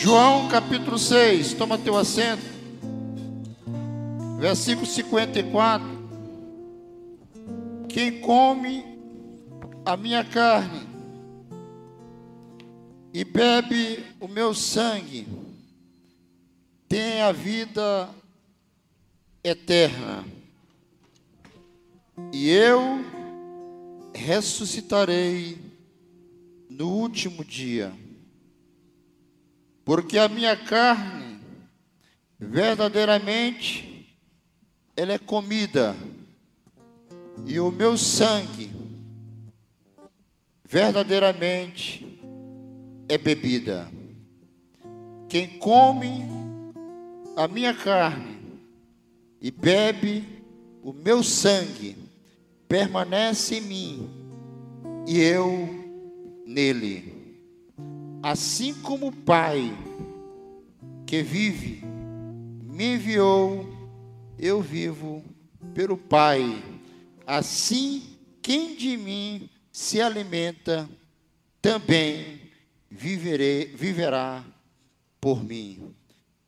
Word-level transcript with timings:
João 0.00 0.48
capítulo 0.48 0.98
6, 0.98 1.52
toma 1.52 1.76
teu 1.76 1.94
assento. 1.94 2.40
Versículo 4.38 4.86
54. 4.86 5.86
Quem 7.86 8.18
come 8.18 8.82
a 9.84 9.98
minha 9.98 10.24
carne 10.24 10.88
e 13.12 13.22
bebe 13.24 14.02
o 14.18 14.26
meu 14.26 14.54
sangue 14.54 15.28
tem 16.88 17.20
a 17.20 17.30
vida 17.30 18.08
eterna. 19.44 20.24
E 22.32 22.48
eu 22.48 23.04
ressuscitarei 24.14 25.58
no 26.70 26.88
último 26.88 27.44
dia. 27.44 27.92
Porque 29.90 30.18
a 30.18 30.28
minha 30.28 30.56
carne, 30.56 31.40
verdadeiramente, 32.38 34.16
ela 34.96 35.14
é 35.14 35.18
comida, 35.18 35.96
e 37.44 37.58
o 37.58 37.72
meu 37.72 37.98
sangue, 37.98 38.70
verdadeiramente, 40.64 42.22
é 43.08 43.18
bebida. 43.18 43.90
Quem 45.28 45.58
come 45.58 46.24
a 47.36 47.48
minha 47.48 47.74
carne 47.74 48.38
e 49.42 49.50
bebe 49.50 50.24
o 50.84 50.92
meu 50.92 51.20
sangue, 51.24 51.96
permanece 52.68 53.56
em 53.56 53.60
mim 53.62 54.10
e 55.08 55.18
eu 55.18 55.68
nele. 56.46 57.19
Assim 58.22 58.74
como 58.74 59.08
o 59.08 59.12
Pai 59.12 59.72
que 61.06 61.22
vive 61.22 61.82
me 62.62 62.94
enviou, 62.94 63.66
eu 64.38 64.60
vivo 64.60 65.24
pelo 65.74 65.96
Pai. 65.96 66.62
Assim, 67.26 68.18
quem 68.42 68.76
de 68.76 68.96
mim 68.98 69.48
se 69.72 70.02
alimenta, 70.02 70.88
também 71.62 72.40
viverei, 72.90 73.66
viverá 73.66 74.44
por 75.18 75.42
mim. 75.42 75.94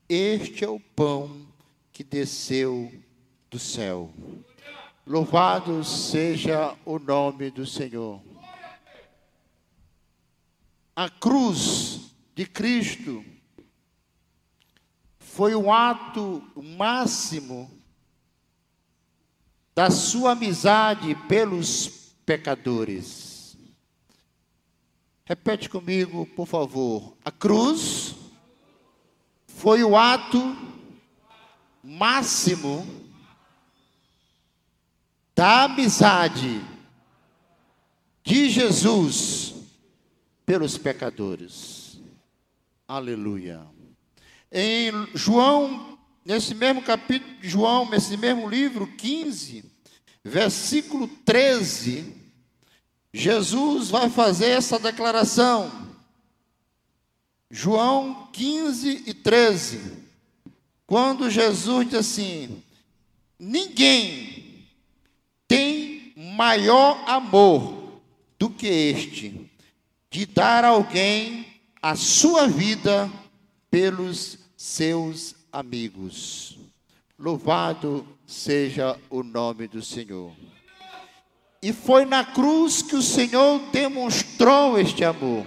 Este 0.07 0.65
é 0.65 0.69
o 0.69 0.79
pão 0.79 1.47
que 1.91 2.05
desceu 2.05 2.93
do 3.51 3.59
céu. 3.59 4.11
Louvado 5.07 5.83
seja 5.85 6.75
o 6.85 6.99
nome 6.99 7.51
do 7.51 7.65
Senhor 7.65 8.21
a 10.95 11.09
cruz 11.09 12.13
de 12.35 12.47
Cristo 12.47 13.25
foi 15.19 15.55
o 15.55 15.73
ato 15.73 16.43
máximo 16.77 17.71
da 19.75 19.91
sua 19.91 20.33
amizade 20.33 21.15
pelos 21.27 22.15
pecadores. 22.27 23.57
Repete 25.25 25.69
comigo, 25.69 26.27
por 26.37 26.47
favor. 26.47 27.17
A 27.25 27.31
cruz 27.31 28.15
foi 29.47 29.83
o 29.83 29.97
ato 29.97 30.55
máximo 31.83 32.87
da 35.35 35.65
amizade 35.65 36.63
de 38.23 38.51
Jesus 38.51 39.62
pelos 40.53 40.77
pecadores. 40.77 41.99
Aleluia. 42.87 43.63
Em 44.53 44.93
João, 45.15 45.99
nesse 46.23 46.55
mesmo 46.55 46.83
capítulo 46.83 47.41
de 47.41 47.49
João, 47.49 47.89
nesse 47.89 48.19
mesmo 48.19 48.47
livro 48.47 48.87
15, 48.87 49.65
versículo 50.23 51.09
13, 51.09 52.15
Jesus 53.15 53.89
vai 53.89 54.11
fazer 54.11 54.51
essa 54.51 54.79
declaração. 54.79 55.73
João 57.51 58.29
15 58.31 59.05
e 59.07 59.15
13. 59.15 60.05
Quando 60.87 61.31
Jesus 61.31 61.89
diz 61.89 61.99
assim: 61.99 62.63
Ninguém 63.39 64.67
tem 65.49 66.13
maior 66.15 67.03
amor 67.09 68.03
do 68.39 68.51
que 68.51 68.67
este, 68.67 69.51
de 70.13 70.27
dar 70.27 70.63
a 70.63 70.69
alguém 70.69 71.47
a 71.81 71.97
sua 71.97 72.47
vida 72.47 73.11
pelos 73.71 74.39
seus 74.55 75.35
amigos. 75.51 76.59
Louvado 77.19 78.07
seja 78.27 79.01
o 79.09 79.23
nome 79.23 79.67
do 79.67 79.81
Senhor. 79.81 80.37
E 81.63 81.73
foi 81.73 82.05
na 82.05 82.27
cruz 82.27 82.83
que 82.83 82.95
o 82.95 83.01
Senhor 83.01 83.59
demonstrou 83.71 84.79
este 84.79 85.03
amor. 85.03 85.47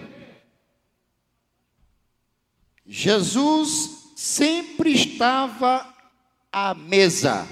Jesus 2.88 4.14
sempre 4.16 4.94
estava 4.94 5.94
à 6.52 6.74
mesa. 6.74 7.48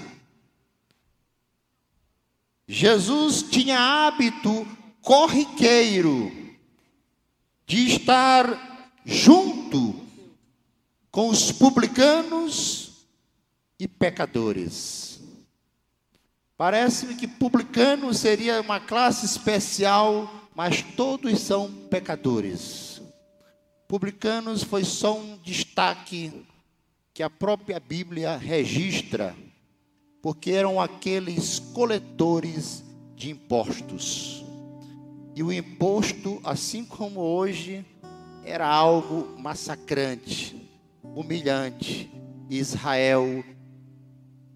Jesus 2.66 3.40
tinha 3.42 3.78
hábito 3.78 4.66
corriqueiro 5.00 6.43
de 7.66 7.86
estar 7.86 8.92
junto 9.04 9.94
com 11.10 11.28
os 11.28 11.52
publicanos 11.52 13.06
e 13.78 13.86
pecadores. 13.86 15.20
Parece-me 16.56 17.16
que 17.16 17.26
publicano 17.26 18.12
seria 18.14 18.60
uma 18.60 18.78
classe 18.78 19.26
especial, 19.26 20.48
mas 20.54 20.82
todos 20.82 21.40
são 21.40 21.70
pecadores. 21.90 23.02
Publicanos 23.88 24.62
foi 24.62 24.84
só 24.84 25.18
um 25.18 25.36
destaque 25.38 26.44
que 27.12 27.22
a 27.22 27.30
própria 27.30 27.78
Bíblia 27.78 28.36
registra, 28.36 29.36
porque 30.22 30.50
eram 30.50 30.80
aqueles 30.80 31.58
coletores 31.58 32.84
de 33.14 33.30
impostos. 33.30 34.43
E 35.34 35.42
o 35.42 35.52
imposto, 35.52 36.40
assim 36.44 36.84
como 36.84 37.18
hoje, 37.20 37.84
era 38.44 38.68
algo 38.68 39.36
massacrante, 39.36 40.70
humilhante. 41.02 42.08
Israel 42.48 43.42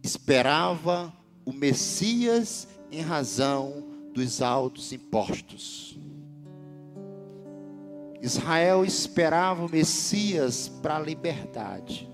esperava 0.02 1.12
o 1.44 1.52
Messias 1.52 2.68
em 2.92 3.00
razão 3.00 3.82
dos 4.14 4.40
altos 4.40 4.92
impostos. 4.92 5.98
Israel 8.22 8.84
esperava 8.84 9.64
o 9.64 9.70
Messias 9.70 10.68
para 10.68 10.96
a 10.96 11.00
liberdade. 11.00 12.08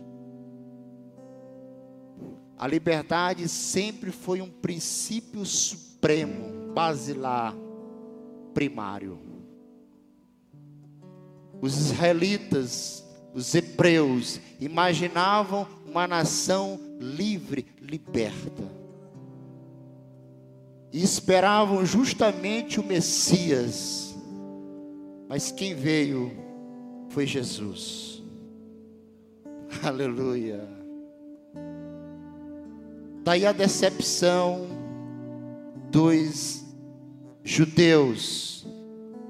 A 2.56 2.66
liberdade 2.66 3.46
sempre 3.46 4.10
foi 4.10 4.40
um 4.40 4.48
princípio 4.48 5.44
supremo, 5.44 6.72
basilar 6.72 7.54
primário. 8.54 9.18
Os 11.60 11.76
israelitas, 11.76 13.04
os 13.34 13.54
hebreus, 13.54 14.40
imaginavam 14.60 15.66
uma 15.86 16.06
nação 16.06 16.78
livre, 17.00 17.66
liberta. 17.80 18.62
E 20.92 21.02
esperavam 21.02 21.84
justamente 21.84 22.78
o 22.78 22.84
Messias. 22.84 24.14
Mas 25.28 25.50
quem 25.50 25.74
veio 25.74 26.30
foi 27.08 27.26
Jesus. 27.26 28.22
Aleluia. 29.82 30.68
Daí 33.24 33.46
a 33.46 33.52
decepção 33.52 34.66
dos 35.90 36.63
judeus 37.44 38.66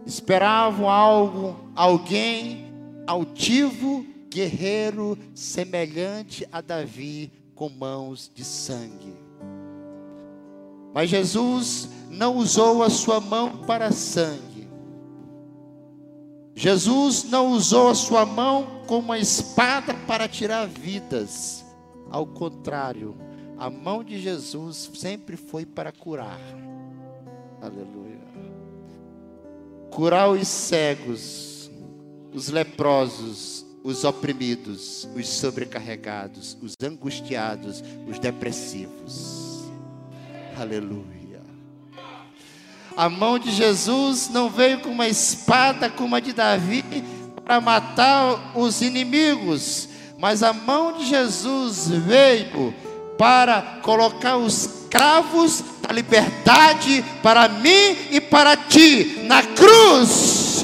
esperavam 0.06 0.88
algo, 0.88 1.56
alguém 1.74 2.72
altivo, 3.06 4.06
guerreiro, 4.30 5.18
semelhante 5.34 6.46
a 6.52 6.60
Davi, 6.60 7.32
com 7.54 7.68
mãos 7.68 8.30
de 8.34 8.44
sangue. 8.44 9.14
Mas 10.94 11.10
Jesus 11.10 11.88
não 12.08 12.36
usou 12.36 12.82
a 12.82 12.90
sua 12.90 13.20
mão 13.20 13.58
para 13.66 13.90
sangue. 13.90 14.68
Jesus 16.54 17.24
não 17.24 17.50
usou 17.50 17.88
a 17.88 17.94
sua 17.94 18.24
mão 18.24 18.82
como 18.86 19.06
uma 19.06 19.18
espada 19.18 19.92
para 20.06 20.28
tirar 20.28 20.68
vidas. 20.68 21.64
Ao 22.10 22.24
contrário, 22.24 23.16
a 23.58 23.68
mão 23.68 24.04
de 24.04 24.20
Jesus 24.20 24.90
sempre 24.94 25.36
foi 25.36 25.66
para 25.66 25.90
curar. 25.90 26.40
Aleluia. 27.64 28.20
Curar 29.90 30.28
os 30.28 30.46
cegos, 30.46 31.70
os 32.30 32.48
leprosos, 32.48 33.64
os 33.82 34.04
oprimidos, 34.04 35.08
os 35.16 35.26
sobrecarregados, 35.26 36.58
os 36.60 36.74
angustiados, 36.82 37.82
os 38.06 38.18
depressivos. 38.18 39.64
Aleluia. 40.60 41.40
A 42.94 43.08
mão 43.08 43.38
de 43.38 43.50
Jesus 43.50 44.28
não 44.28 44.50
veio 44.50 44.80
com 44.80 44.90
uma 44.90 45.08
espada 45.08 45.88
como 45.88 46.14
a 46.14 46.20
de 46.20 46.34
Davi 46.34 46.84
para 47.42 47.62
matar 47.62 48.52
os 48.54 48.82
inimigos, 48.82 49.88
mas 50.18 50.42
a 50.42 50.52
mão 50.52 50.98
de 50.98 51.06
Jesus 51.06 51.88
veio 51.88 52.74
para 53.16 53.80
colocar 53.82 54.36
os 54.36 54.83
cravos 54.94 55.64
da 55.82 55.92
liberdade 55.92 57.04
para 57.20 57.48
mim 57.48 57.96
e 58.12 58.20
para 58.20 58.56
ti 58.56 59.24
na 59.24 59.42
cruz. 59.42 60.62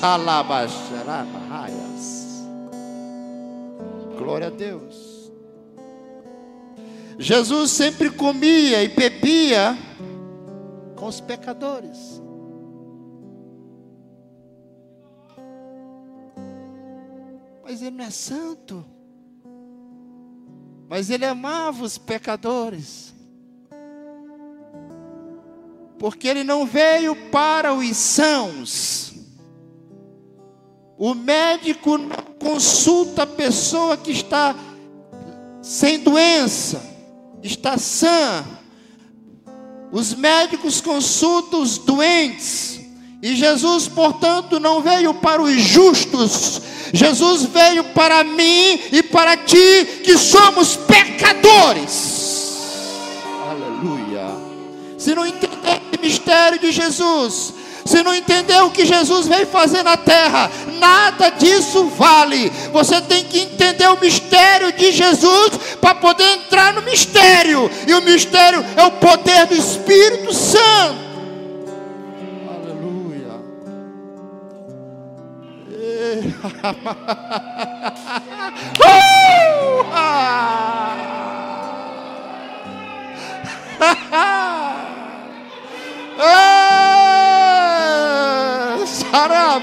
Glória 4.17 4.47
a 4.47 4.51
Deus. 4.51 5.33
Jesus 7.19 7.73
sempre 7.73 8.09
comia 8.09 8.85
e 8.85 8.89
bebia 8.89 9.77
com 10.95 11.09
os 11.09 11.21
pecadores. 11.21 12.23
Mas 17.65 17.83
ele 17.83 17.97
não 17.97 18.05
é 18.05 18.11
santo. 18.11 18.85
Mas 20.89 21.11
ele 21.11 21.25
amava 21.25 21.83
os 21.83 21.99
pecadores. 21.99 23.13
Porque 26.01 26.27
ele 26.27 26.43
não 26.43 26.65
veio 26.65 27.15
para 27.15 27.75
os 27.75 27.95
sãos. 27.95 29.13
O 30.97 31.13
médico 31.15 31.99
não 31.99 32.09
consulta 32.39 33.25
a 33.25 33.27
pessoa 33.27 33.99
que 33.99 34.11
está 34.11 34.57
sem 35.61 35.99
doença, 35.99 36.83
está 37.43 37.77
sã. 37.77 38.43
Os 39.93 40.15
médicos 40.15 40.81
consultam 40.81 41.61
os 41.61 41.77
doentes. 41.77 42.81
E 43.23 43.37
Jesus, 43.37 43.87
portanto, 43.87 44.59
não 44.59 44.81
veio 44.81 45.13
para 45.13 45.43
os 45.43 45.61
justos, 45.61 46.63
Jesus 46.95 47.43
veio 47.43 47.85
para 47.93 48.25
mim 48.25 48.81
e 48.91 49.03
para 49.03 49.37
ti, 49.37 50.01
que 50.03 50.17
somos 50.17 50.77
pecadores. 50.77 52.21
Aleluia. 53.51 54.31
Se 54.97 55.15
não 55.15 55.27
entender 55.27 55.50
mistério 56.01 56.59
de 56.59 56.73
Jesus, 56.73 57.55
se 57.85 58.03
não 58.03 58.15
entender 58.15 58.61
o 58.63 58.71
que 58.71 58.85
Jesus 58.85 59.27
veio 59.27 59.47
fazer 59.47 59.83
na 59.83 59.97
terra, 59.97 60.51
nada 60.79 61.31
disso 61.31 61.85
vale. 61.97 62.51
Você 62.73 63.01
tem 63.01 63.25
que 63.25 63.41
entender 63.41 63.89
o 63.89 64.01
mistério 64.01 64.73
de 64.73 64.93
Jesus 64.93 65.51
para 65.81 65.95
poder 65.95 66.31
entrar 66.35 66.73
no 66.73 66.83
mistério. 66.83 67.71
E 67.87 67.95
o 67.95 68.03
mistério 68.03 68.65
é 68.77 68.85
o 68.85 68.93
poder 68.93 69.47
do 69.47 69.55
Espírito 69.55 70.33
Santo. 70.33 71.11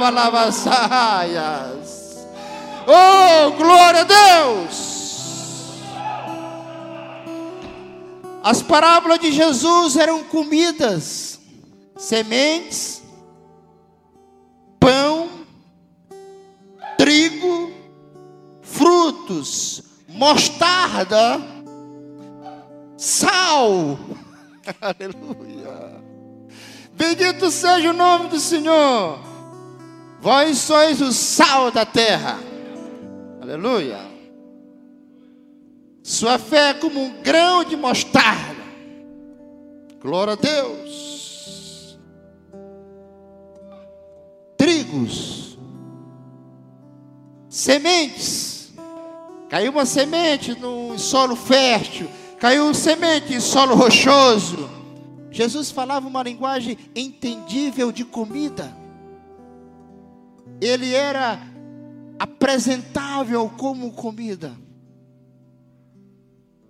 Sarabalavassaias. 0.07 2.27
Oh, 2.87 3.51
glória 3.51 4.01
a 4.01 4.05
Deus! 4.05 4.87
As 8.43 8.61
parábolas 8.61 9.19
de 9.19 9.31
Jesus 9.31 9.95
eram 9.97 10.23
comidas, 10.23 11.39
sementes, 11.97 13.01
pão 14.79 15.27
trigo, 16.97 17.73
frutos, 18.61 19.83
mostarda, 20.07 21.41
sal. 22.95 23.99
Aleluia. 24.79 25.97
Bendito 26.93 27.51
seja 27.51 27.89
o 27.89 27.93
nome 27.93 28.29
do 28.29 28.39
Senhor. 28.39 29.26
Vós 30.27 30.57
sois 30.57 30.99
o 30.99 31.13
sal 31.13 31.71
da 31.71 31.85
terra. 31.85 32.37
Aleluia. 33.41 33.97
Sua 36.03 36.37
fé 36.37 36.71
é 36.71 36.73
como 36.73 37.01
um 37.01 37.21
grão 37.21 37.63
de 37.63 37.77
mostarda. 37.77 38.61
Glória 40.01 40.33
a 40.33 40.35
Deus. 40.35 41.97
Trigos 44.57 45.57
Sementes. 47.47 48.73
Caiu 49.47 49.71
uma 49.71 49.85
semente 49.85 50.59
no 50.59 50.99
solo 50.99 51.37
fértil, 51.37 52.09
caiu 52.37 52.73
semente 52.73 53.33
em 53.33 53.39
solo 53.39 53.75
rochoso. 53.75 54.69
Jesus 55.31 55.71
falava 55.71 56.05
uma 56.05 56.21
linguagem 56.21 56.77
entendível 56.93 57.93
de 57.93 58.03
comida. 58.03 58.86
Ele 60.61 60.93
era 60.93 61.39
apresentável 62.19 63.49
como 63.57 63.91
comida. 63.91 64.55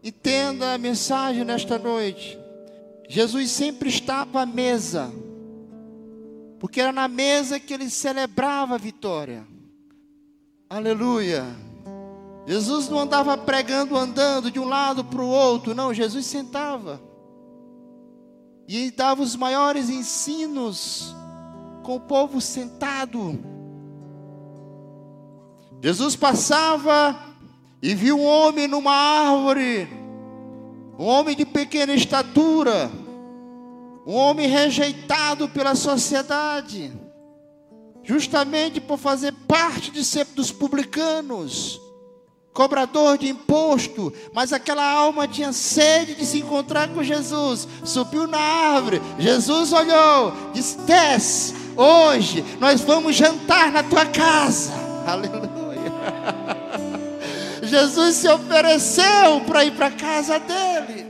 Entenda 0.04 0.74
a 0.74 0.78
mensagem 0.78 1.44
nesta 1.44 1.78
noite. 1.78 2.38
Jesus 3.10 3.52
sempre 3.52 3.90
estava 3.90 4.42
à 4.42 4.46
mesa, 4.46 5.12
porque 6.60 6.82
era 6.82 6.92
na 6.92 7.08
mesa 7.08 7.60
que 7.60 7.74
ele 7.74 7.90
celebrava 7.90 8.76
a 8.76 8.78
vitória. 8.78 9.48
Aleluia. 10.70 11.46
Jesus 12.46 12.88
não 12.90 13.00
andava 13.00 13.38
pregando, 13.38 13.98
andando 13.98 14.52
de 14.52 14.60
um 14.60 14.66
lado 14.66 15.04
para 15.04 15.22
o 15.22 15.28
outro, 15.28 15.76
não, 15.76 15.94
Jesus 15.94 16.26
sentava. 16.26 17.02
E 18.68 18.92
dava 18.92 19.22
os 19.22 19.36
maiores 19.36 19.90
ensinos 19.90 21.16
com 21.84 21.96
o 21.96 22.00
povo 22.00 22.40
sentado. 22.40 23.57
Jesus 25.82 26.16
passava 26.16 27.18
e 27.82 27.94
viu 27.94 28.20
um 28.20 28.26
homem 28.26 28.68
numa 28.68 28.94
árvore, 28.94 29.88
um 30.98 31.06
homem 31.06 31.36
de 31.36 31.46
pequena 31.46 31.94
estatura, 31.94 32.92
um 34.06 34.14
homem 34.14 34.48
rejeitado 34.48 35.48
pela 35.50 35.76
sociedade 35.76 36.92
justamente 38.08 38.80
por 38.80 38.98
fazer 38.98 39.34
parte 39.46 39.92
de 39.92 40.04
ser 40.04 40.26
dos 40.28 40.50
publicanos, 40.50 41.80
cobrador 42.54 43.18
de 43.18 43.28
imposto, 43.28 44.14
mas 44.34 44.54
aquela 44.54 44.90
alma 44.90 45.28
tinha 45.28 45.52
sede 45.52 46.16
de 46.16 46.26
se 46.26 46.40
encontrar 46.40 46.88
com 46.88 47.04
Jesus, 47.04 47.68
subiu 47.84 48.26
na 48.26 48.40
árvore, 48.40 49.02
Jesus 49.20 49.74
olhou, 49.74 50.32
disse: 50.54 50.78
Desce, 50.80 51.54
hoje 51.76 52.46
nós 52.62 52.80
vamos 52.80 53.14
jantar 53.14 53.74
na 53.74 53.84
tua 53.84 54.06
casa, 54.06 54.72
aleluia. 55.06 55.57
Jesus 57.64 58.16
se 58.16 58.30
ofereceu 58.30 59.42
para 59.46 59.66
ir 59.66 59.72
para 59.72 59.88
a 59.88 59.92
casa 59.92 60.40
dele, 60.40 61.06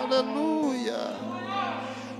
aleluia. 0.00 0.54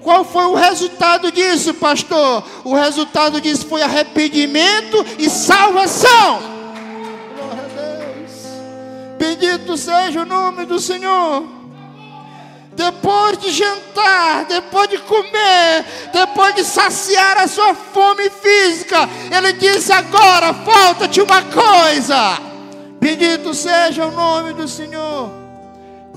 Qual 0.02 0.24
foi 0.24 0.44
o 0.44 0.54
resultado 0.54 1.32
disso, 1.32 1.72
pastor? 1.74 2.44
O 2.62 2.74
resultado 2.74 3.40
disso 3.40 3.66
foi 3.66 3.82
arrependimento 3.82 5.04
e 5.18 5.30
salvação. 5.30 6.40
Glória 7.34 7.62
a 7.62 7.68
Deus. 7.80 9.18
Bendito 9.18 9.76
seja 9.78 10.20
o 10.20 10.26
nome 10.26 10.66
do 10.66 10.78
Senhor. 10.78 11.63
Depois 12.74 13.38
de 13.38 13.50
jantar, 13.50 14.46
depois 14.46 14.88
de 14.90 14.98
comer, 14.98 15.84
depois 16.12 16.54
de 16.56 16.64
saciar 16.64 17.38
a 17.38 17.46
sua 17.46 17.74
fome 17.74 18.28
física, 18.30 19.08
ele 19.34 19.52
disse: 19.54 19.92
Agora 19.92 20.52
falta-te 20.52 21.20
uma 21.20 21.42
coisa. 21.42 22.38
Bendito 23.00 23.54
seja 23.54 24.06
o 24.06 24.10
nome 24.10 24.52
do 24.54 24.66
Senhor. 24.66 25.30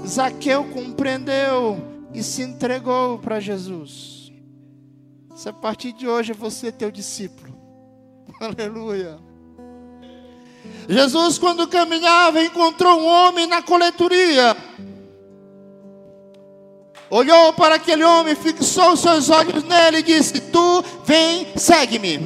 Zaqueu 0.06 0.64
compreendeu 0.66 1.80
e 2.14 2.24
se 2.24 2.42
entregou 2.42 3.20
para 3.20 3.40
Jesus. 3.40 4.32
Se 5.36 5.50
a 5.50 5.54
partir 5.54 5.92
de 5.92 6.08
hoje 6.08 6.34
você 6.34 6.68
é 6.68 6.72
teu 6.72 6.90
discípulo. 6.90 7.56
Aleluia. 8.42 9.20
Jesus, 10.90 11.38
quando 11.38 11.68
caminhava, 11.68 12.42
encontrou 12.42 13.00
um 13.00 13.06
homem 13.06 13.46
na 13.46 13.62
coletoria. 13.62 14.56
Olhou 17.10 17.54
para 17.54 17.76
aquele 17.76 18.04
homem, 18.04 18.36
fixou 18.36 18.98
seus 18.98 19.30
olhos 19.30 19.64
nele 19.64 20.00
e 20.00 20.04
disse: 20.04 20.42
Tu 20.42 20.84
vem, 21.06 21.48
segue-me. 21.56 22.20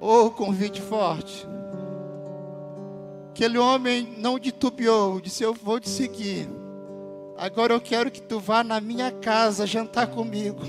Oh, 0.00 0.30
convite 0.30 0.80
forte. 0.80 1.46
Aquele 3.30 3.58
homem 3.58 4.14
não 4.18 4.38
titubeou, 4.38 5.20
disse: 5.20 5.44
Eu 5.44 5.54
vou 5.54 5.78
te 5.78 5.88
seguir. 5.88 6.48
Agora 7.36 7.72
eu 7.72 7.80
quero 7.80 8.10
que 8.10 8.20
tu 8.20 8.40
vá 8.40 8.64
na 8.64 8.80
minha 8.80 9.12
casa 9.12 9.66
jantar 9.66 10.08
comigo. 10.08 10.62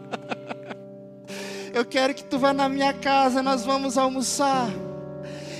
eu 1.74 1.84
quero 1.84 2.14
que 2.14 2.24
tu 2.24 2.38
vá 2.38 2.52
na 2.52 2.68
minha 2.68 2.92
casa, 2.94 3.42
nós 3.42 3.64
vamos 3.64 3.98
almoçar. 3.98 4.70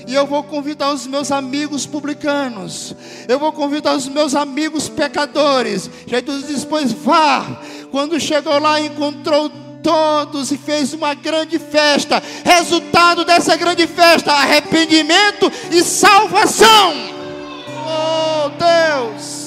E 0.07 0.15
eu 0.15 0.25
vou 0.25 0.43
convidar 0.43 0.91
os 0.93 1.05
meus 1.05 1.31
amigos 1.31 1.85
publicanos. 1.85 2.95
Eu 3.27 3.39
vou 3.39 3.51
convidar 3.51 3.95
os 3.95 4.07
meus 4.07 4.35
amigos 4.35 4.89
pecadores. 4.89 5.89
Jesus 6.07 6.47
disse: 6.47 6.65
Pois 6.65 6.91
vá. 6.91 7.61
Quando 7.91 8.19
chegou 8.19 8.57
lá, 8.59 8.79
encontrou 8.79 9.51
todos 9.83 10.51
e 10.51 10.57
fez 10.57 10.93
uma 10.93 11.13
grande 11.13 11.59
festa. 11.59 12.21
Resultado 12.43 13.25
dessa 13.25 13.55
grande 13.55 13.85
festa: 13.87 14.31
arrependimento 14.31 15.51
e 15.71 15.83
salvação. 15.83 16.93
Oh 17.85 18.49
Deus! 18.49 19.41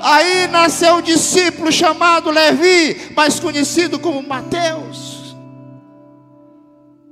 Aí 0.00 0.46
nasceu 0.48 0.96
um 0.96 1.02
discípulo 1.02 1.72
chamado 1.72 2.30
Levi, 2.30 3.12
mais 3.16 3.40
conhecido 3.40 3.98
como 3.98 4.22
Mateus, 4.22 5.34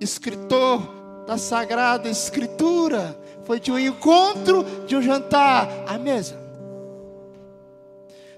escritor 0.00 0.95
da 1.26 1.36
Sagrada 1.36 2.08
Escritura. 2.08 3.18
Foi 3.44 3.60
de 3.60 3.70
um 3.70 3.78
encontro, 3.78 4.64
de 4.86 4.96
um 4.96 5.02
jantar 5.02 5.68
à 5.86 5.98
mesa. 5.98 6.38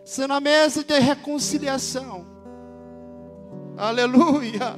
Sendo 0.04 0.33
a 0.35 0.40
mesa 0.40 0.83
de 0.83 0.99
reconciliação. 0.99 2.26
Aleluia. 3.76 4.75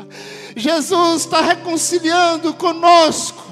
Jesus 0.57 1.23
está 1.23 1.41
reconciliando 1.41 2.53
conosco. 2.55 3.51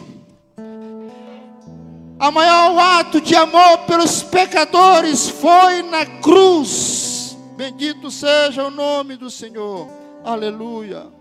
O 2.21 2.31
maior 2.33 2.77
ato 2.79 3.21
de 3.21 3.35
amor 3.37 3.79
pelos 3.87 4.23
pecadores 4.23 5.29
foi 5.29 5.83
na 5.83 6.05
cruz. 6.21 7.37
Bendito 7.57 8.11
seja 8.11 8.65
o 8.65 8.71
nome 8.71 9.17
do 9.17 9.31
Senhor. 9.31 9.89
Aleluia. 10.25 11.18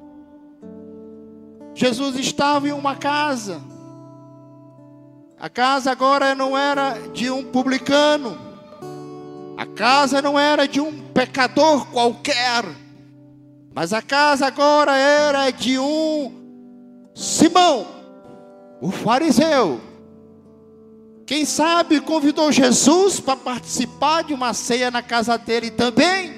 Jesus 1.77 2.15
estava 2.15 2.67
em 2.67 2.72
uma 2.72 2.96
casa. 2.96 3.62
A 5.39 5.48
casa 5.48 5.91
agora 5.91 6.34
não 6.34 6.57
era 6.57 6.93
de 7.13 7.29
um 7.29 7.43
publicano. 7.43 8.36
A 9.55 9.63
casa 9.63 10.19
não 10.19 10.39
era 10.39 10.67
de 10.67 10.81
um 10.81 10.91
pecador 11.13 11.86
qualquer. 11.91 12.65
Mas 13.75 13.93
a 13.93 14.01
casa 14.01 14.48
agora 14.48 14.98
era 14.98 15.51
de 15.51 15.77
um 15.77 17.12
Simão, 17.13 17.86
o 18.81 18.89
fariseu. 18.89 19.79
Quem 21.27 21.46
sabe 21.46 22.01
convidou 22.01 22.51
Jesus 22.51 23.19
para 23.19 23.36
participar 23.36 24.24
de 24.24 24.34
uma 24.34 24.51
ceia 24.55 24.89
na 24.89 25.03
casa 25.03 25.38
dele 25.38 25.69
também. 25.69 26.34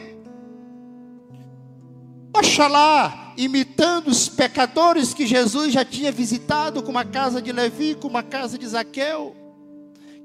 Oxalá, 2.35 3.28
imitando 3.39 4.09
os 4.09 4.27
pecadores 4.27 5.13
que 5.13 5.25
Jesus 5.25 5.71
já 5.71 5.85
tinha 5.85 6.11
visitado, 6.11 6.83
como 6.83 6.99
a 6.99 7.05
casa 7.05 7.41
de 7.41 7.53
Levi, 7.53 7.95
como 7.95 8.17
a 8.17 8.21
casa 8.21 8.57
de 8.57 8.67
Zaqueu. 8.67 9.33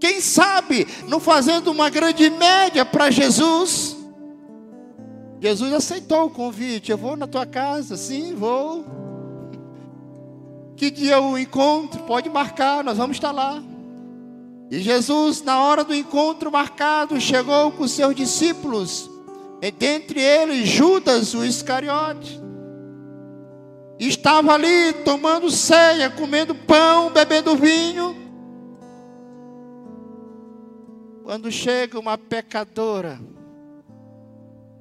Quem 0.00 0.20
sabe, 0.20 0.84
não 1.06 1.20
fazendo 1.20 1.70
uma 1.70 1.88
grande 1.88 2.28
média 2.28 2.84
para 2.84 3.12
Jesus. 3.12 3.96
Jesus 5.40 5.72
aceitou 5.72 6.26
o 6.26 6.30
convite. 6.30 6.90
Eu 6.90 6.98
vou 6.98 7.16
na 7.16 7.28
tua 7.28 7.46
casa, 7.46 7.96
sim, 7.96 8.34
vou. 8.34 8.84
Que 10.76 10.90
dia 10.90 11.20
o 11.20 11.38
encontro? 11.38 12.02
Pode 12.02 12.28
marcar, 12.28 12.82
nós 12.82 12.98
vamos 12.98 13.16
estar 13.16 13.30
lá. 13.30 13.62
E 14.72 14.80
Jesus, 14.80 15.40
na 15.40 15.62
hora 15.62 15.84
do 15.84 15.94
encontro 15.94 16.50
marcado, 16.50 17.20
chegou 17.20 17.70
com 17.70 17.86
seus 17.86 18.12
discípulos, 18.16 19.08
e 19.62 19.70
dentre 19.70 20.20
eles 20.20 20.68
Judas, 20.68 21.32
o 21.32 21.44
Iscariote. 21.44 22.42
Estava 23.98 24.54
ali 24.54 24.92
tomando 25.04 25.50
ceia, 25.50 26.10
comendo 26.10 26.54
pão, 26.54 27.12
bebendo 27.12 27.56
vinho. 27.56 28.16
Quando 31.22 31.50
chega 31.50 31.98
uma 31.98 32.18
pecadora 32.18 33.20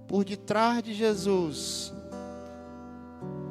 por 0.08 0.26
detrás 0.26 0.82
de 0.84 0.94
Jesus 0.94 1.94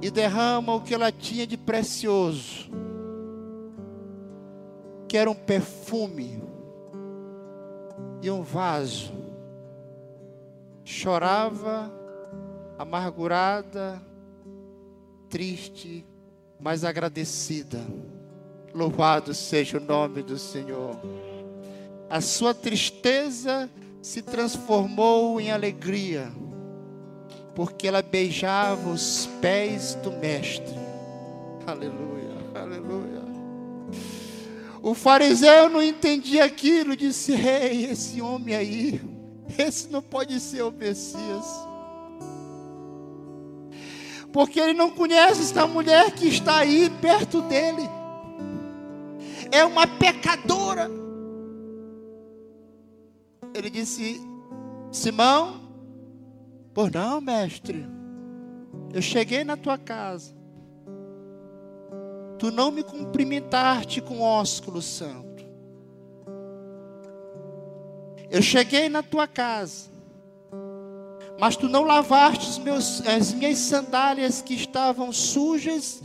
e 0.02 0.10
derrama 0.10 0.74
o 0.74 0.80
que 0.80 0.94
ela 0.94 1.12
tinha 1.12 1.46
de 1.46 1.56
precioso, 1.56 2.70
que 5.08 5.16
era 5.16 5.30
um 5.30 5.34
perfume 5.34 6.42
e 8.20 8.30
um 8.30 8.42
vaso, 8.42 9.12
chorava, 10.84 11.90
amargurada, 12.76 14.02
triste, 15.32 16.04
mas 16.60 16.84
agradecida. 16.84 17.80
Louvado 18.74 19.32
seja 19.32 19.78
o 19.78 19.80
nome 19.80 20.22
do 20.22 20.38
Senhor. 20.38 21.00
A 22.10 22.20
sua 22.20 22.52
tristeza 22.52 23.68
se 24.02 24.20
transformou 24.20 25.40
em 25.40 25.50
alegria, 25.50 26.30
porque 27.54 27.88
ela 27.88 28.02
beijava 28.02 28.90
os 28.90 29.26
pés 29.40 29.94
do 30.02 30.12
Mestre. 30.12 30.76
Aleluia, 31.66 32.36
aleluia. 32.54 33.22
O 34.82 34.92
fariseu 34.94 35.70
não 35.70 35.82
entendia 35.82 36.44
aquilo, 36.44 36.94
disse: 36.94 37.32
Ei, 37.32 37.86
esse 37.86 38.20
homem 38.20 38.54
aí, 38.54 39.00
esse 39.58 39.88
não 39.88 40.02
pode 40.02 40.38
ser 40.40 40.62
o 40.62 40.70
Messias 40.70 41.71
porque 44.32 44.58
ele 44.58 44.72
não 44.72 44.90
conhece 44.90 45.42
esta 45.42 45.66
mulher 45.66 46.10
que 46.12 46.26
está 46.26 46.58
aí 46.58 46.88
perto 47.00 47.42
dele. 47.42 47.82
É 49.50 49.64
uma 49.64 49.86
pecadora. 49.86 50.90
Ele 53.54 53.68
disse: 53.68 54.20
Simão, 54.90 55.60
por 56.72 56.90
não, 56.90 57.20
mestre, 57.20 57.86
eu 58.94 59.02
cheguei 59.02 59.44
na 59.44 59.56
tua 59.56 59.76
casa, 59.76 60.34
tu 62.38 62.50
não 62.50 62.70
me 62.70 62.82
cumprimentaste 62.82 64.00
com 64.00 64.20
ósculo 64.22 64.80
santo. 64.80 65.44
Eu 68.30 68.40
cheguei 68.40 68.88
na 68.88 69.02
tua 69.02 69.28
casa, 69.28 69.91
mas 71.38 71.56
tu 71.56 71.68
não 71.68 71.82
lavaste 71.82 72.60
meus, 72.60 73.04
as 73.06 73.32
minhas 73.32 73.58
sandálias 73.58 74.40
que 74.40 74.54
estavam 74.54 75.12
sujas 75.12 76.02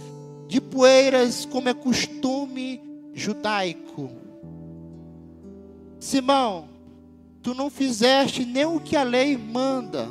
de 0.47 0.61
poeiras, 0.61 1.45
como 1.45 1.69
é 1.69 1.73
costume 1.73 2.81
judaico. 3.13 4.11
Simão, 5.99 6.69
tu 7.41 7.53
não 7.53 7.69
fizeste 7.69 8.45
nem 8.45 8.65
o 8.65 8.79
que 8.79 8.95
a 8.95 9.03
lei 9.03 9.37
manda. 9.37 10.07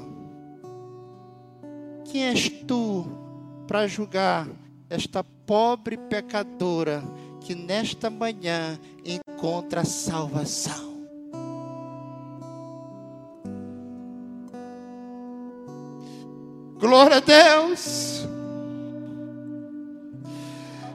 Quem 2.05 2.25
és 2.25 2.49
tu 2.49 3.07
para 3.67 3.87
julgar 3.87 4.49
esta 4.89 5.25
pobre 5.25 5.97
pecadora 5.97 7.03
que 7.41 7.55
nesta 7.55 8.11
manhã 8.11 8.79
encontra 9.05 9.85
salvação? 9.85 10.96
Glória 16.87 17.17
a 17.17 17.21
Deus. 17.21 18.25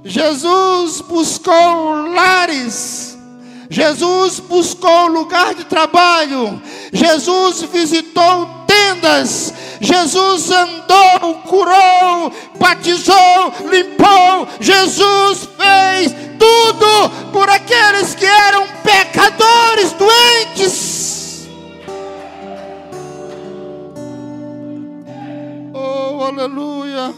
Jesus 0.05 1.01
buscou 1.01 2.13
lares. 2.13 3.17
Jesus 3.69 4.39
buscou 4.39 5.07
lugar 5.07 5.53
de 5.53 5.65
trabalho. 5.65 6.61
Jesus 6.93 7.63
visitou 7.63 8.47
tendas. 8.65 9.53
Jesus 9.81 10.49
andou, 10.49 11.33
curou, 11.45 12.31
batizou, 12.57 13.53
limpou. 13.69 14.47
Jesus 14.61 15.49
fez 15.57 16.15
tudo 16.39 17.31
por 17.33 17.49
aqueles 17.49 18.15
que 18.15 18.25
eram 18.25 18.65
pecadores, 18.81 19.91
doentes. 19.91 20.90
Aleluia. 26.31 27.13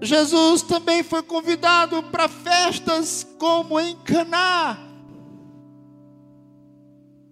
Jesus 0.00 0.62
também 0.62 1.02
foi 1.02 1.22
convidado 1.22 2.02
para 2.04 2.28
festas 2.28 3.26
como 3.38 3.78
em 3.78 3.96
Caná. 3.96 4.78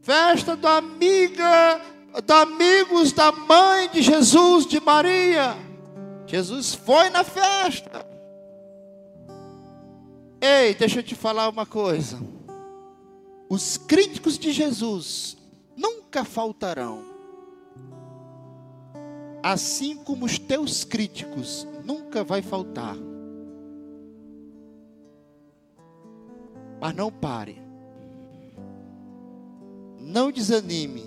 Festa 0.00 0.56
da 0.56 0.78
amiga, 0.78 1.80
da 2.25 2.42
amigos 2.42 3.12
da 3.12 3.30
mãe 3.30 3.88
de 3.90 4.02
Jesus, 4.02 4.66
de 4.66 4.80
Maria. 4.80 5.56
Jesus 6.26 6.75
foi 6.75 7.11
na 7.11 7.25
festa. 7.25 8.06
Ei, 10.40 10.75
deixa 10.75 11.00
eu 11.00 11.02
te 11.02 11.14
falar 11.14 11.49
uma 11.49 11.66
coisa. 11.66 12.18
Os 13.49 13.76
críticos 13.76 14.38
de 14.38 14.50
Jesus 14.50 15.37
nunca 15.76 16.25
faltarão. 16.25 17.12
Assim 19.42 19.96
como 19.96 20.25
os 20.25 20.38
teus 20.38 20.84
críticos 20.84 21.66
nunca 21.84 22.22
vai 22.22 22.42
faltar. 22.42 22.96
Mas 26.80 26.94
não 26.94 27.11
pare. 27.11 27.61
Não 29.99 30.30
desanime. 30.30 31.04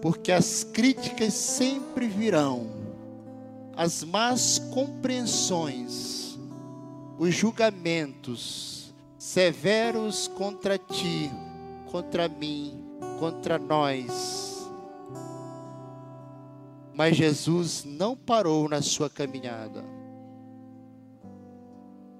Porque 0.00 0.32
as 0.32 0.64
críticas 0.64 1.34
sempre 1.34 2.08
virão. 2.08 2.66
As 3.76 4.02
más 4.02 4.58
compreensões, 4.72 6.38
os 7.18 7.34
julgamentos 7.34 8.92
severos 9.18 10.26
contra 10.28 10.78
ti, 10.78 11.30
contra 11.90 12.28
mim, 12.28 12.84
contra 13.20 13.58
nós. 13.58 14.47
Mas 16.98 17.16
Jesus 17.16 17.84
não 17.84 18.16
parou 18.16 18.68
na 18.68 18.82
sua 18.82 19.08
caminhada. 19.08 19.84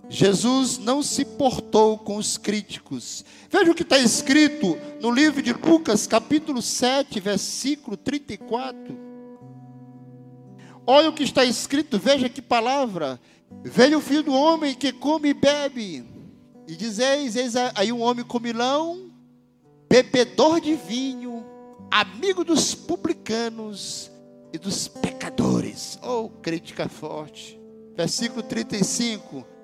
Jesus 0.08 0.78
não 0.78 1.02
se 1.02 1.24
portou 1.24 1.98
com 1.98 2.16
os 2.16 2.38
críticos. 2.38 3.24
Veja 3.50 3.72
o 3.72 3.74
que 3.74 3.82
está 3.82 3.98
escrito 3.98 4.78
no 5.00 5.10
livro 5.10 5.42
de 5.42 5.52
Lucas, 5.52 6.06
capítulo 6.06 6.62
7, 6.62 7.18
versículo 7.18 7.96
34. 7.96 8.96
Olha 10.86 11.08
o 11.08 11.12
que 11.12 11.24
está 11.24 11.44
escrito, 11.44 11.98
veja 11.98 12.28
que 12.28 12.40
palavra. 12.40 13.18
Veio 13.64 13.98
o 13.98 14.00
filho 14.00 14.22
do 14.22 14.32
homem 14.32 14.76
que 14.76 14.92
come 14.92 15.30
e 15.30 15.34
bebe. 15.34 16.04
E 16.68 16.76
dizeis, 16.76 17.34
eis 17.34 17.56
aí 17.56 17.92
um 17.92 18.00
homem 18.00 18.24
comilão, 18.24 19.10
bebedor 19.90 20.60
de 20.60 20.76
vinho, 20.76 21.44
amigo 21.90 22.44
dos 22.44 22.76
publicanos 22.76 24.16
e 24.52 24.58
dos 24.58 24.88
pecadores. 24.88 25.98
Oh, 26.02 26.28
crítica 26.42 26.88
forte. 26.88 27.60
Versículo 27.94 28.42
35 28.42 29.58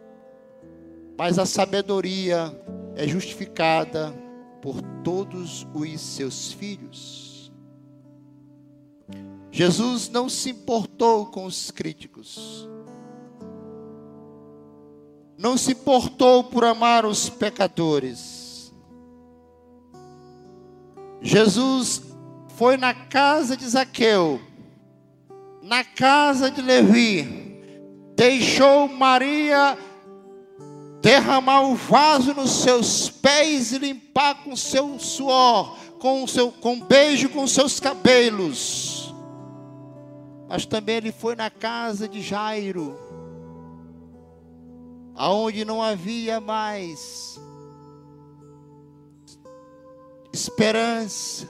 mas 1.17 1.39
a 1.39 1.47
sabedoria 1.47 2.53
é 2.97 3.07
justificada 3.07 4.13
por 4.61 4.81
todos 5.03 5.67
os 5.73 6.01
seus 6.01 6.53
filhos. 6.53 7.53
Jesus 9.51 10.09
não 10.09 10.29
se 10.29 10.51
importou 10.51 11.27
com 11.27 11.45
os 11.45 11.71
críticos. 11.71 12.69
Não 15.39 15.57
se 15.57 15.73
importou 15.73 16.43
por 16.45 16.65
amar 16.65 17.07
os 17.07 17.29
pecadores. 17.29 18.75
Jesus 21.21 22.03
foi 22.57 22.77
na 22.77 22.93
casa 22.93 23.57
de 23.57 23.69
Zaqueu, 23.69 24.41
na 25.65 25.83
casa 25.83 26.51
de 26.51 26.61
Levi, 26.61 27.25
deixou 28.15 28.87
Maria 28.87 29.79
derramar 31.01 31.63
o 31.63 31.75
vaso 31.75 32.35
nos 32.35 32.51
seus 32.51 33.09
pés 33.09 33.73
e 33.73 33.79
limpar 33.79 34.45
com 34.45 34.55
seu 34.55 34.99
suor, 34.99 35.75
com 35.99 36.27
seu 36.27 36.53
com 36.53 36.79
beijo 36.79 37.31
com 37.31 37.47
seus 37.47 37.81
cabelos. 37.81 39.15
Mas 40.47 40.67
também 40.67 40.97
ele 40.97 41.11
foi 41.11 41.35
na 41.35 41.49
casa 41.49 42.07
de 42.07 42.21
Jairo, 42.21 42.99
aonde 45.15 45.65
não 45.65 45.83
havia 45.83 46.43
mais 46.43 47.41
esperança, 50.31 51.49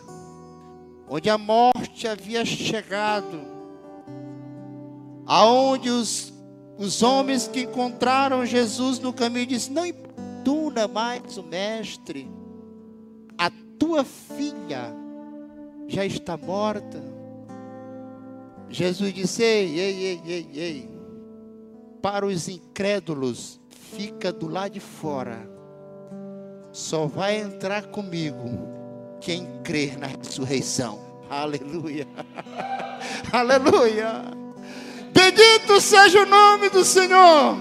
onde 1.08 1.28
a 1.28 1.36
morte 1.36 2.06
havia 2.06 2.44
chegado, 2.44 3.53
aonde 5.26 5.90
os 5.90 6.34
os 6.76 7.02
homens 7.02 7.46
que 7.46 7.60
encontraram 7.62 8.44
Jesus 8.44 8.98
no 8.98 9.12
caminho 9.12 9.46
disseram: 9.46 9.74
Não 9.76 9.86
importuna 9.86 10.88
mais 10.88 11.36
o 11.36 11.42
mestre, 11.42 12.30
a 13.38 13.50
tua 13.78 14.04
filha 14.04 14.94
já 15.86 16.04
está 16.04 16.36
morta. 16.36 17.02
Jesus 18.68 19.12
disse: 19.14 19.42
Ei, 19.42 19.78
ei, 19.78 20.04
ei, 20.04 20.22
ei, 20.26 20.48
ei. 20.54 20.90
Para 22.02 22.26
os 22.26 22.48
incrédulos, 22.48 23.60
fica 23.70 24.32
do 24.32 24.48
lado 24.48 24.72
de 24.72 24.80
fora. 24.80 25.48
Só 26.72 27.06
vai 27.06 27.40
entrar 27.40 27.86
comigo 27.86 28.50
quem 29.20 29.46
crer 29.62 29.96
na 29.96 30.08
ressurreição. 30.08 30.98
Aleluia. 31.30 32.06
Aleluia. 33.32 34.43
Bendito 35.14 35.80
seja 35.80 36.22
o 36.22 36.26
nome 36.26 36.68
do 36.70 36.84
Senhor. 36.84 37.56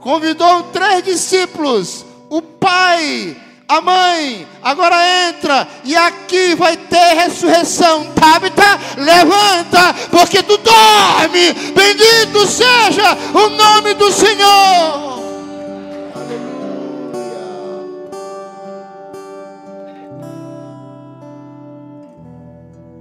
Convidou 0.00 0.62
três 0.72 1.04
discípulos, 1.04 2.06
o 2.30 2.40
pai, 2.40 3.36
a 3.68 3.82
mãe, 3.82 4.48
agora 4.62 4.96
entra 5.28 5.68
e 5.84 5.94
aqui 5.94 6.54
vai 6.54 6.78
ter 6.78 7.14
ressurreição. 7.16 8.10
Tabita, 8.14 8.80
levanta, 8.96 9.94
porque 10.10 10.42
tu 10.42 10.56
dorme. 10.56 11.52
Bendito 11.74 12.46
seja 12.46 13.14
o 13.34 13.50
nome 13.50 13.92
do 13.92 14.10
Senhor. 14.10 15.20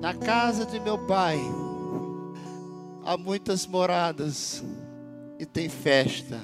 Na 0.02 0.14
casa 0.14 0.66
de 0.66 0.82
meu 0.82 0.98
pai 0.98 1.40
há 3.10 3.18
muitas 3.18 3.66
moradas 3.66 4.64
e 5.40 5.44
tem 5.44 5.68
festa. 5.68 6.40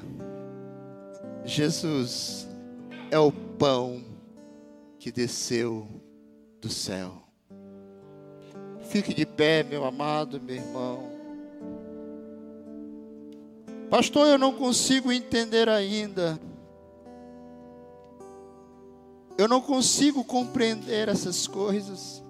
Jesus 1.43 2.47
é 3.11 3.19
o 3.19 3.31
pão 3.31 4.03
que 4.97 5.11
desceu 5.11 5.87
do 6.59 6.67
céu. 6.67 7.21
Fique 8.89 9.13
de 9.13 9.27
pé, 9.27 9.61
meu 9.61 9.85
amado, 9.85 10.41
meu 10.41 10.55
irmão. 10.55 11.03
Pastor, 13.87 14.25
eu 14.25 14.39
não 14.39 14.51
consigo 14.51 15.11
entender 15.11 15.69
ainda. 15.69 16.39
Eu 19.37 19.47
não 19.47 19.61
consigo 19.61 20.23
compreender 20.23 21.09
essas 21.09 21.45
coisas. 21.45 22.24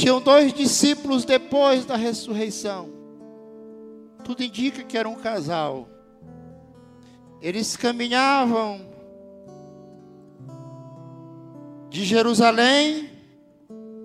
Tinham 0.00 0.18
dois 0.18 0.54
discípulos 0.54 1.26
depois 1.26 1.84
da 1.84 1.94
ressurreição. 1.94 2.88
Tudo 4.24 4.42
indica 4.42 4.82
que 4.82 4.96
era 4.96 5.06
um 5.06 5.14
casal. 5.14 5.86
Eles 7.38 7.76
caminhavam 7.76 8.80
de 11.90 12.02
Jerusalém 12.02 13.10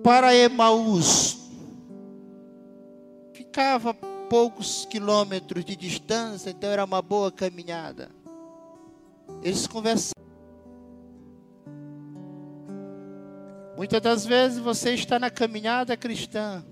para 0.04 0.36
Emaús. 0.36 1.38
Ficava 3.32 3.94
poucos 4.28 4.84
quilômetros 4.90 5.64
de 5.64 5.74
distância, 5.74 6.50
então 6.50 6.68
era 6.68 6.84
uma 6.84 7.00
boa 7.00 7.32
caminhada. 7.32 8.10
Eles 9.42 9.66
conversavam. 9.66 10.25
Muitas 13.76 14.00
das 14.00 14.24
vezes 14.24 14.58
você 14.58 14.94
está 14.94 15.18
na 15.18 15.30
caminhada 15.30 15.96
cristã. 15.96 16.64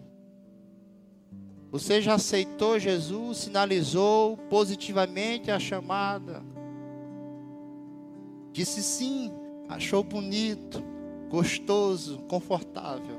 Você 1.70 2.00
já 2.00 2.14
aceitou 2.14 2.78
Jesus, 2.78 3.38
sinalizou 3.38 4.36
positivamente 4.48 5.50
a 5.50 5.58
chamada. 5.58 6.42
Disse 8.52 8.82
sim, 8.82 9.30
achou 9.68 10.02
bonito, 10.02 10.82
gostoso, 11.28 12.20
confortável. 12.28 13.18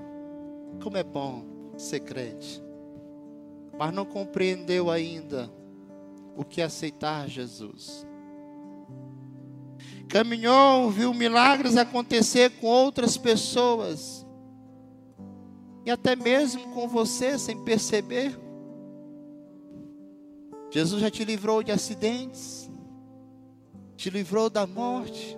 Como 0.82 0.98
é 0.98 1.04
bom 1.04 1.44
ser 1.78 2.00
crente. 2.00 2.64
Mas 3.78 3.94
não 3.94 4.06
compreendeu 4.06 4.90
ainda 4.90 5.52
o 6.36 6.44
que 6.44 6.62
é 6.62 6.64
aceitar 6.64 7.30
Jesus 7.30 8.08
caminhou, 10.10 10.90
viu 10.90 11.14
milagres 11.14 11.78
acontecer 11.78 12.52
com 12.60 12.68
outras 12.68 13.18
pessoas, 13.18 14.26
e 15.86 15.92
até 15.92 16.16
mesmo 16.16 16.74
com 16.74 16.88
você, 16.88 17.38
sem 17.38 17.64
perceber. 17.64 18.40
Jesus 20.72 21.02
já 21.02 21.12
te 21.12 21.24
livrou 21.24 21.62
de 21.62 21.72
acidentes, 21.72 22.70
te 23.96 24.10
livrou 24.10 24.50
da 24.50 24.66
morte, 24.66 25.38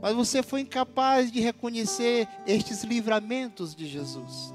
mas 0.00 0.14
você 0.14 0.42
foi 0.42 0.60
incapaz 0.60 1.30
de 1.30 1.40
reconhecer 1.40 2.28
estes 2.46 2.82
livramentos 2.82 3.74
de 3.74 3.86
Jesus. 3.86 4.52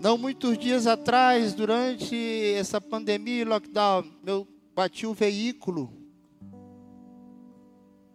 Não 0.00 0.16
muitos 0.16 0.56
dias 0.56 0.86
atrás, 0.86 1.54
durante 1.54 2.16
essa 2.54 2.80
pandemia 2.80 3.42
e 3.42 3.44
lockdown, 3.44 4.04
meu 4.22 4.46
bati 4.78 5.08
o 5.08 5.12
veículo. 5.12 5.92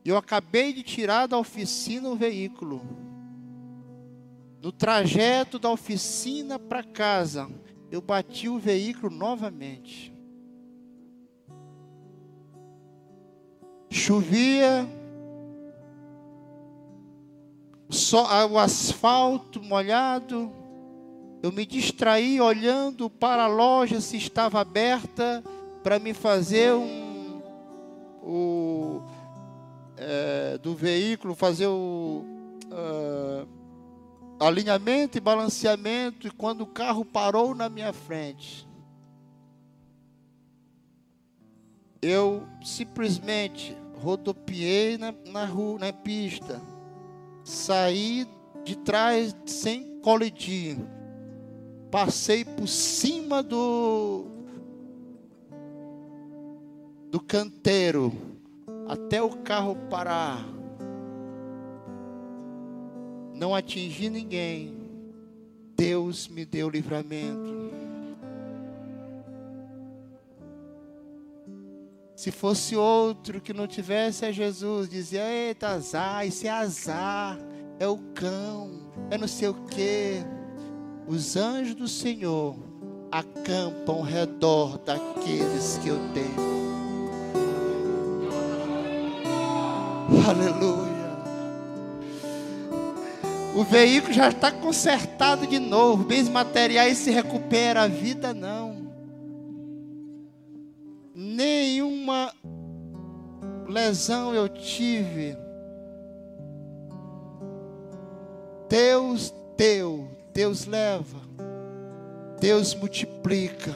Eu 0.05 0.15
acabei 0.15 0.71
de 0.71 0.81
tirar 0.81 1.27
da 1.27 1.37
oficina 1.37 2.07
o 2.07 2.15
veículo. 2.15 2.81
No 4.61 4.71
trajeto 4.71 5.59
da 5.59 5.69
oficina 5.69 6.57
para 6.57 6.81
casa, 6.81 7.49
eu 7.91 8.01
bati 8.01 8.47
o 8.47 8.57
veículo 8.57 9.13
novamente. 9.13 10.15
Chovia, 13.89 14.87
só 17.89 18.47
o 18.47 18.57
asfalto 18.57 19.61
molhado. 19.61 20.49
Eu 21.41 21.51
me 21.51 21.65
distraí 21.65 22.39
olhando 22.39 23.09
para 23.09 23.43
a 23.43 23.47
loja 23.47 23.99
se 23.99 24.15
estava 24.15 24.61
aberta 24.61 25.43
para 25.83 25.99
me 25.99 26.13
fazer 26.13 26.73
um 26.73 27.41
o 28.25 29.01
é, 29.97 30.57
do 30.57 30.73
veículo, 30.73 31.35
fazer 31.35 31.67
o 31.67 32.23
uh, 32.71 33.47
alinhamento 34.39 35.17
e 35.17 35.21
balanceamento. 35.21 36.25
E 36.27 36.31
quando 36.31 36.61
o 36.61 36.67
carro 36.67 37.03
parou 37.03 37.53
na 37.53 37.67
minha 37.67 37.91
frente, 37.91 38.67
eu 42.01 42.43
simplesmente 42.63 43.77
rodopiei 44.01 44.97
na, 44.97 45.13
na 45.27 45.45
rua, 45.45 45.79
na 45.79 45.93
pista 45.93 46.61
saí 47.43 48.25
de 48.63 48.77
trás 48.77 49.35
sem 49.45 49.99
colidir. 49.99 50.77
Passei 51.91 52.43
por 52.43 52.67
cima 52.67 53.43
do 53.43 54.32
do 57.13 57.19
canteiro 57.19 58.11
até 58.87 59.21
o 59.21 59.29
carro 59.29 59.75
parar. 59.87 60.43
Não 63.35 63.53
atingi 63.53 64.09
ninguém. 64.09 64.75
Deus 65.77 66.27
me 66.27 66.43
deu 66.43 66.67
livramento. 66.67 67.71
Se 72.15 72.31
fosse 72.31 72.75
outro 72.75 73.39
que 73.39 73.53
não 73.53 73.67
tivesse 73.67 74.25
a 74.25 74.31
Jesus, 74.31 74.89
dizia: 74.89 75.23
Eita, 75.29 75.67
azar, 75.67 76.25
isso 76.25 76.47
é 76.47 76.49
azar, 76.49 77.37
é 77.79 77.87
o 77.87 77.99
cão, 78.15 78.91
é 79.11 79.19
não 79.19 79.27
sei 79.27 79.49
o 79.49 79.53
quê. 79.65 80.23
Os 81.07 81.37
anjos 81.37 81.75
do 81.75 81.87
Senhor 81.87 82.55
acampam 83.11 83.97
ao 83.97 84.01
redor 84.01 84.79
daqueles 84.79 85.77
que 85.77 85.89
eu 85.89 85.99
tenho. 86.15 86.62
Aleluia. 90.27 90.93
O 93.55 93.63
veículo 93.63 94.13
já 94.13 94.29
está 94.29 94.51
consertado 94.51 95.45
de 95.45 95.59
novo, 95.59 96.03
bens 96.03 96.27
materiais 96.27 96.97
se 96.97 97.11
recupera, 97.11 97.83
a 97.83 97.87
vida 97.87 98.33
não 98.33 98.83
nenhuma 101.33 102.33
lesão 103.67 104.33
eu 104.33 104.49
tive. 104.49 105.37
Deus 108.69 109.33
deu, 109.55 110.07
Deus 110.33 110.65
leva, 110.65 111.19
Deus 112.39 112.73
multiplica. 112.75 113.75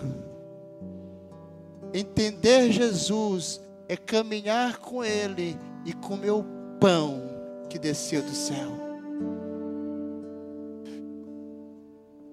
Entender 1.93 2.71
Jesus 2.71 3.61
é 3.87 3.95
caminhar 3.95 4.77
com 4.77 5.03
Ele 5.03 5.57
e 5.87 5.93
comer 5.93 6.31
o 6.31 6.43
pão 6.81 7.23
que 7.69 7.79
desceu 7.79 8.21
do 8.21 8.35
céu. 8.35 8.77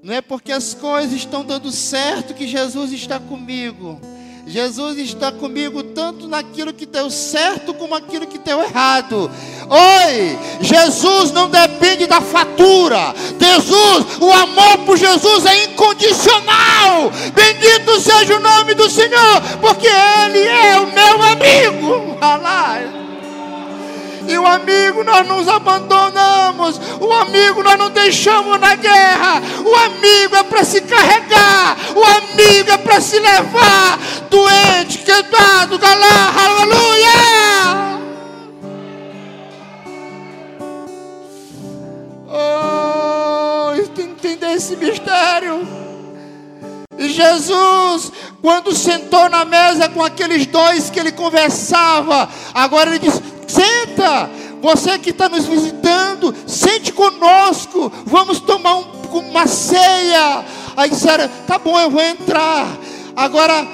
Não 0.03 0.13
é 0.13 0.21
porque 0.21 0.51
as 0.51 0.75
coisas 0.75 1.13
estão 1.13 1.45
dando 1.45 1.71
certo 1.71 2.35
que 2.35 2.49
Jesus 2.49 2.93
está 2.93 3.21
comigo. 3.21 4.01
Jesus 4.45 4.99
está 4.99 5.31
comigo 5.33 5.83
tanto 5.83 6.27
naquilo 6.27 6.75
que 6.75 6.85
deu 6.85 7.09
certo 7.09 7.73
como 7.73 7.95
naquilo 7.95 8.27
que 8.27 8.39
deu 8.39 8.61
errado. 8.61 9.31
Oi, 9.71 10.39
Jesus 10.61 11.31
não 11.31 11.49
depende 11.49 12.07
da 12.07 12.21
fatura. 12.21 13.15
Jesus, 13.41 14.19
o 14.21 14.33
amor 14.33 14.79
por 14.85 14.99
Jesus 14.99 15.47
é 15.47 15.65
incondicional. 15.65 17.11
Bendito 17.33 18.01
seja 18.01 18.37
o 18.37 18.41
nome 18.41 18.75
do 18.75 18.91
Senhor, 18.91 19.41
porque 19.61 19.87
Ele 19.87 20.41
é 20.41 20.81
o 20.81 20.93
meu 20.93 21.23
amigo. 21.23 22.19
Alá. 22.21 23.04
E 24.29 24.39
o 24.39 24.47
amigo 24.47 25.05
nós 25.05 25.27
nos 25.27 25.49
abandonamos. 25.49 26.81
O 27.01 27.13
amigo 27.13 27.63
nós 27.63 27.79
não 27.79 27.91
deixamos 27.91 28.59
na 28.61 28.75
guerra. 28.75 29.43
O 29.65 29.75
amigo 29.75 30.37
é 30.37 30.43
para 30.43 30.65
se 30.65 30.81
carregar. 30.81 31.77
O 31.95 32.05
amigo 32.05 32.71
é 32.71 32.79
para 32.79 33.01
se 33.01 33.19
levar. 33.19 33.99
Doente, 34.31 34.99
quebrado, 34.99 35.79
galá, 35.79 36.33
aleluia. 36.45 37.95
Oh, 42.37 43.75
entender 43.77 44.55
esse 44.55 44.75
mistério. 44.77 45.85
E 46.97 47.09
Jesus, 47.09 48.13
quando 48.41 48.75
sentou 48.75 49.29
na 49.29 49.45
mesa 49.45 49.89
com 49.89 50.03
aqueles 50.03 50.47
dois 50.47 50.91
que 50.91 50.99
ele 51.01 51.13
conversava, 51.13 52.29
agora 52.53 52.91
ele 52.91 52.99
diz: 52.99 53.21
Senta, 53.95 54.29
você 54.61 54.99
que 54.99 55.11
está 55.11 55.29
nos 55.29 55.47
visitando, 55.47 56.35
sente 56.49 56.93
conosco, 56.93 57.93
vamos 58.05 58.41
tomar 58.41 58.77
um, 58.77 59.19
uma 59.19 59.47
ceia. 59.47 60.45
Aí 60.77 60.91
disseram: 60.91 61.29
Tá 61.47 61.59
bom, 61.59 61.79
eu 61.79 61.91
vou 61.91 62.03
entrar. 62.03 62.67
Agora, 63.15 63.67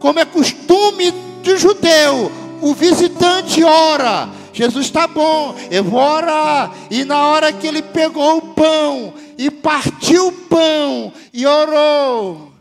como 0.00 0.18
é 0.18 0.24
costume 0.24 1.12
de 1.42 1.56
judeu, 1.56 2.32
o 2.60 2.74
visitante 2.74 3.62
ora. 3.62 4.28
Jesus 4.52 4.86
está 4.86 5.06
bom, 5.06 5.54
eu 5.70 5.84
vou 5.84 6.00
orar. 6.00 6.74
E 6.90 7.04
na 7.04 7.28
hora 7.28 7.52
que 7.52 7.66
ele 7.66 7.80
pegou 7.80 8.38
o 8.38 8.54
pão 8.54 9.14
e 9.38 9.48
partiu 9.50 10.28
o 10.28 10.32
pão 10.32 11.12
e 11.32 11.46
orou, 11.46 12.52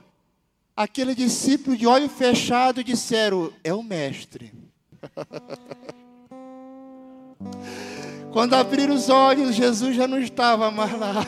aquele 0.77 1.15
discípulo 1.15 1.75
de 1.75 1.87
olho 1.87 2.07
fechado 2.07 2.83
disseram: 2.83 3.51
É 3.63 3.73
o 3.73 3.81
mestre. 3.81 4.53
Quando 8.31 8.53
abriram 8.53 8.93
os 8.93 9.09
olhos, 9.09 9.55
Jesus 9.55 9.95
já 9.95 10.07
não 10.07 10.19
estava 10.19 10.69
mais 10.69 10.91
lá. 10.99 11.25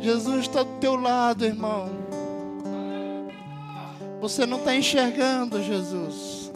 Jesus 0.00 0.40
está 0.40 0.62
do 0.62 0.78
teu 0.78 0.96
lado, 0.96 1.44
irmão. 1.44 1.90
Você 4.20 4.44
não 4.44 4.58
está 4.58 4.76
enxergando 4.76 5.62
Jesus. 5.62 6.52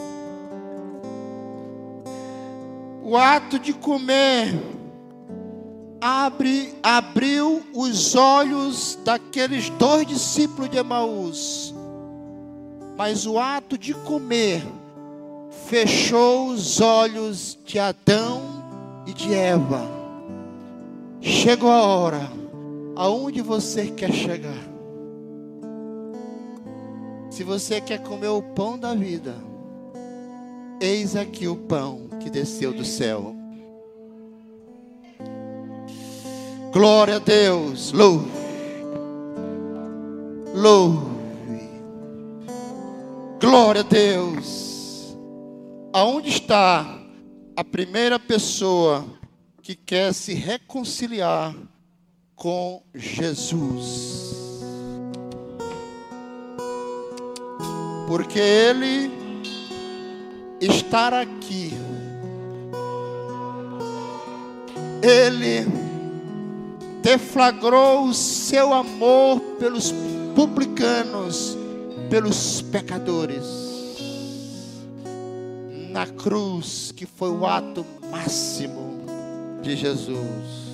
O 3.01 3.15
ato 3.15 3.57
de 3.57 3.73
comer 3.73 4.53
abre, 6.01 6.75
abriu 6.83 7.63
os 7.73 8.15
olhos 8.15 8.99
daqueles 9.03 9.69
dois 9.71 10.05
discípulos 10.05 10.69
de 10.69 10.77
Emaús. 10.77 11.73
Mas 12.97 13.27
o 13.27 13.37
ato 13.37 13.77
de 13.77 13.93
comer 13.93 14.63
fechou 15.67 16.47
os 16.47 16.81
olhos 16.81 17.57
de 17.63 17.77
Adão 17.77 18.41
e 19.05 19.13
de 19.13 19.33
Eva. 19.33 19.87
Chegou 21.21 21.69
a 21.69 21.83
hora. 21.83 22.37
Aonde 22.95 23.41
você 23.41 23.87
quer 23.91 24.11
chegar? 24.11 24.67
Se 27.29 27.43
você 27.43 27.79
quer 27.79 28.01
comer 28.01 28.29
o 28.29 28.41
pão 28.41 28.79
da 28.79 28.95
vida, 28.95 29.35
eis 30.81 31.15
aqui 31.15 31.47
o 31.47 31.55
pão 31.55 32.09
que 32.19 32.31
desceu 32.31 32.73
do 32.73 32.83
céu. 32.83 33.35
Glória 36.73 37.17
a 37.17 37.19
Deus. 37.19 37.91
Louve. 37.91 38.31
Louve. 40.55 41.16
Glória 43.49 43.79
a 43.79 43.83
Deus. 43.85 45.15
Aonde 45.93 46.27
está 46.27 46.99
a 47.55 47.63
primeira 47.63 48.19
pessoa 48.19 49.05
que 49.63 49.73
quer 49.73 50.13
se 50.13 50.33
reconciliar 50.33 51.55
com 52.35 52.83
Jesus? 52.93 54.35
Porque 58.05 58.37
Ele 58.37 59.09
estar 60.59 61.13
aqui, 61.13 61.71
ele 65.01 65.65
deflagrou 67.01 68.09
o 68.09 68.13
seu 68.13 68.73
amor 68.73 69.39
pelos 69.57 69.93
publicanos, 70.35 71.56
pelos 72.09 72.61
pecadores. 72.61 73.43
Na 75.89 76.05
cruz, 76.05 76.91
que 76.95 77.05
foi 77.05 77.29
o 77.29 77.45
ato 77.45 77.85
máximo 78.11 79.05
de 79.61 79.75
Jesus. 79.75 80.66